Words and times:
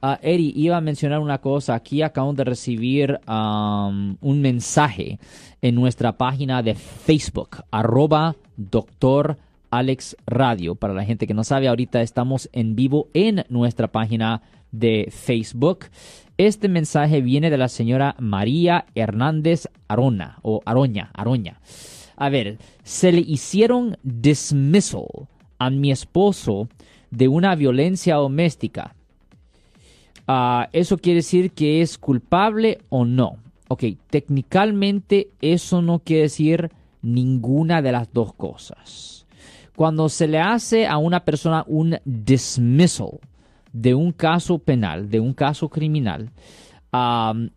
Ah, 0.00 0.18
Eri, 0.22 0.52
iba 0.54 0.76
a 0.76 0.80
mencionar 0.80 1.18
una 1.18 1.38
cosa. 1.38 1.74
Aquí 1.74 2.02
acabamos 2.02 2.36
de 2.36 2.44
recibir 2.44 3.18
un 3.26 4.40
mensaje 4.40 5.18
en 5.60 5.74
nuestra 5.74 6.16
página 6.16 6.62
de 6.62 6.74
Facebook, 6.74 7.64
arroba 7.72 8.36
doctor 8.56 9.38
Alex 9.70 10.16
Radio. 10.26 10.76
Para 10.76 10.94
la 10.94 11.04
gente 11.04 11.26
que 11.26 11.34
no 11.34 11.42
sabe, 11.42 11.66
ahorita 11.66 12.00
estamos 12.00 12.48
en 12.52 12.76
vivo 12.76 13.08
en 13.12 13.44
nuestra 13.48 13.88
página 13.88 14.42
de 14.70 15.08
Facebook. 15.10 15.86
Este 16.36 16.68
mensaje 16.68 17.20
viene 17.20 17.50
de 17.50 17.58
la 17.58 17.68
señora 17.68 18.14
María 18.20 18.86
Hernández 18.94 19.66
Arona 19.88 20.38
o 20.42 20.60
Aroña, 20.64 21.10
Aroña. 21.14 21.60
A 22.16 22.28
ver, 22.28 22.58
se 22.84 23.10
le 23.10 23.20
hicieron 23.20 23.98
dismissal 24.04 25.06
a 25.58 25.70
mi 25.70 25.90
esposo 25.90 26.68
de 27.10 27.26
una 27.26 27.56
violencia 27.56 28.14
doméstica. 28.14 28.94
Ah, 30.30 30.68
¿Eso 30.74 30.98
quiere 30.98 31.20
decir 31.20 31.52
que 31.52 31.80
es 31.80 31.96
culpable 31.96 32.80
o 32.90 33.06
no? 33.06 33.38
Ok, 33.68 33.84
técnicamente 34.10 35.30
eso 35.40 35.80
no 35.80 36.00
quiere 36.00 36.24
decir 36.24 36.70
ninguna 37.00 37.80
de 37.80 37.92
las 37.92 38.12
dos 38.12 38.34
cosas. 38.34 39.26
Cuando 39.74 40.10
se 40.10 40.28
le 40.28 40.38
hace 40.38 40.86
a 40.86 40.98
una 40.98 41.24
persona 41.24 41.64
un 41.66 41.96
dismissal 42.04 43.20
de 43.72 43.94
un 43.94 44.12
caso 44.12 44.58
penal, 44.58 45.08
de 45.08 45.18
un 45.18 45.32
caso 45.32 45.70
criminal, 45.70 46.30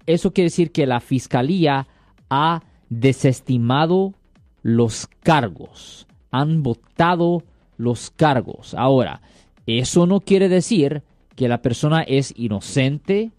eso 0.05 0.31
quiere 0.31 0.45
decir 0.45 0.71
que 0.71 0.87
la 0.87 1.01
fiscalía 1.01 1.87
ha 2.29 2.63
desestimado 2.89 4.13
los 4.61 5.09
cargos, 5.23 6.07
han 6.31 6.63
votado 6.63 7.43
los 7.75 8.11
cargos. 8.11 8.75
Ahora, 8.75 9.21
eso 9.65 10.05
no 10.05 10.21
quiere 10.21 10.47
decir 10.47 11.03
que 11.35 11.47
la 11.47 11.61
persona 11.61 12.01
es 12.01 12.33
inocente 12.35 13.31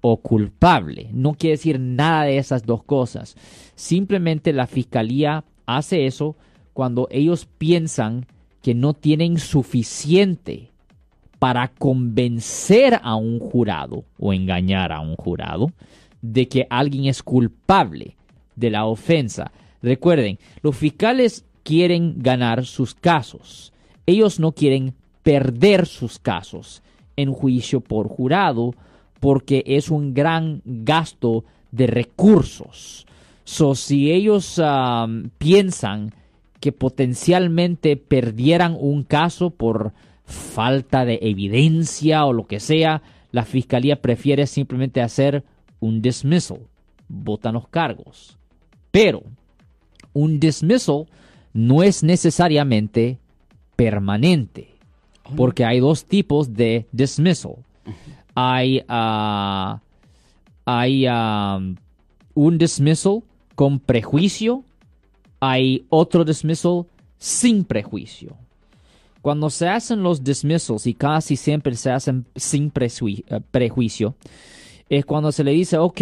o 0.00 0.18
culpable. 0.18 1.08
No 1.12 1.34
quiere 1.34 1.56
decir 1.56 1.80
nada 1.80 2.24
de 2.24 2.38
esas 2.38 2.64
dos 2.64 2.82
cosas. 2.84 3.36
Simplemente 3.74 4.52
la 4.52 4.66
fiscalía 4.66 5.44
hace 5.66 6.06
eso 6.06 6.36
cuando 6.72 7.08
ellos 7.10 7.46
piensan 7.58 8.26
que 8.62 8.74
no 8.74 8.94
tienen 8.94 9.38
suficiente 9.38 10.70
para 11.38 11.68
convencer 11.68 13.00
a 13.02 13.16
un 13.16 13.40
jurado 13.40 14.04
o 14.18 14.32
engañar 14.32 14.92
a 14.92 15.00
un 15.00 15.16
jurado 15.16 15.72
de 16.20 16.46
que 16.46 16.66
alguien 16.70 17.06
es 17.06 17.22
culpable 17.22 18.16
de 18.54 18.70
la 18.70 18.84
ofensa. 18.86 19.50
Recuerden, 19.82 20.38
los 20.62 20.76
fiscales 20.76 21.44
quieren 21.64 22.14
ganar 22.18 22.64
sus 22.64 22.94
casos. 22.94 23.72
Ellos 24.06 24.38
no 24.38 24.52
quieren 24.52 24.94
perder 25.22 25.86
sus 25.86 26.18
casos 26.18 26.82
en 27.16 27.32
juicio 27.32 27.80
por 27.80 28.08
jurado 28.08 28.74
porque 29.20 29.62
es 29.66 29.90
un 29.90 30.14
gran 30.14 30.62
gasto 30.64 31.44
de 31.70 31.86
recursos. 31.86 33.06
So, 33.44 33.74
si 33.74 34.10
ellos 34.10 34.58
um, 34.58 35.30
piensan 35.38 36.12
que 36.60 36.72
potencialmente 36.72 37.96
perdieran 37.96 38.76
un 38.78 39.02
caso 39.02 39.50
por 39.50 39.92
falta 40.24 41.04
de 41.04 41.18
evidencia 41.22 42.24
o 42.24 42.32
lo 42.32 42.46
que 42.46 42.60
sea, 42.60 43.02
la 43.30 43.44
fiscalía 43.44 44.00
prefiere 44.00 44.46
simplemente 44.46 45.00
hacer 45.00 45.44
un 45.80 46.02
dismissal, 46.02 46.60
votan 47.08 47.54
los 47.54 47.68
cargos. 47.68 48.38
Pero 48.90 49.22
un 50.12 50.38
dismissal 50.38 51.06
no 51.52 51.82
es 51.82 52.02
necesariamente 52.02 53.18
permanente. 53.76 54.71
Porque 55.36 55.64
hay 55.64 55.80
dos 55.80 56.04
tipos 56.04 56.52
de 56.52 56.86
dismissal. 56.92 57.56
Hay, 58.34 58.82
ah, 58.88 59.80
hay 60.64 61.06
ah, 61.08 61.60
un 62.34 62.58
dismissal 62.58 63.22
con 63.54 63.78
prejuicio, 63.78 64.64
hay 65.40 65.86
otro 65.88 66.24
dismissal 66.24 66.86
sin 67.18 67.64
prejuicio. 67.64 68.36
Cuando 69.22 69.50
se 69.50 69.68
hacen 69.68 70.02
los 70.02 70.24
dismissals, 70.24 70.86
y 70.86 70.94
casi 70.94 71.36
siempre 71.36 71.76
se 71.76 71.92
hacen 71.92 72.26
sin 72.34 72.72
eh, 72.74 73.40
prejuicio, 73.52 74.16
es 74.88 75.04
cuando 75.04 75.30
se 75.30 75.44
le 75.44 75.52
dice, 75.52 75.78
ok, 75.78 76.00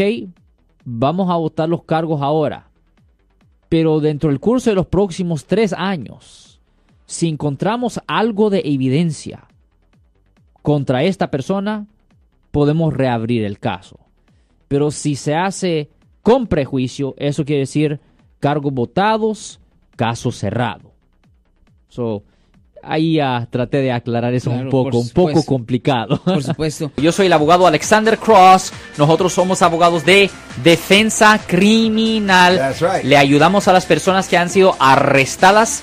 vamos 0.84 1.28
a 1.28 1.37
votar 1.37 1.69
los 1.69 1.84
cargos 1.84 2.22
ahora, 2.22 2.71
pero 3.69 4.00
dentro 4.00 4.31
del 4.31 4.41
curso 4.41 4.71
de 4.71 4.77
los 4.77 4.87
próximos 4.87 5.45
tres 5.45 5.75
años, 5.75 6.50
si 7.10 7.28
encontramos 7.28 8.00
algo 8.06 8.50
de 8.50 8.62
evidencia 8.65 9.48
contra 10.62 11.03
esta 11.03 11.28
persona, 11.28 11.87
podemos 12.53 12.94
reabrir 12.94 13.44
el 13.44 13.59
caso. 13.59 13.98
Pero 14.69 14.93
si 14.93 15.16
se 15.16 15.34
hace 15.34 15.91
con 16.22 16.47
prejuicio, 16.47 17.16
eso 17.19 17.44
quiere 17.44 17.62
decir 17.62 17.98
cargos 18.38 18.72
votados, 18.72 19.59
caso 19.97 20.31
cerrado. 20.31 20.93
So, 21.88 22.22
ahí 22.81 23.15
ya 23.15 23.48
traté 23.50 23.78
de 23.78 23.91
aclarar 23.91 24.32
eso 24.32 24.53
un 24.53 24.71
poco, 24.71 24.98
un 24.98 25.09
poco 25.09 25.44
complicado. 25.44 26.21
Por 26.22 26.42
supuesto. 26.44 26.92
Yo 26.97 27.10
soy 27.10 27.27
el 27.27 27.32
abogado 27.32 27.66
Alexander 27.66 28.19
Cross. 28.19 28.72
Nosotros 28.98 29.32
somos 29.32 29.62
abogados 29.62 30.04
de 30.04 30.31
defensa 30.62 31.41
criminal. 31.44 32.72
Le 33.03 33.16
ayudamos 33.16 33.66
a 33.66 33.72
las 33.72 33.84
personas 33.84 34.28
que 34.28 34.37
han 34.37 34.48
sido 34.48 34.77
arrestadas 34.78 35.82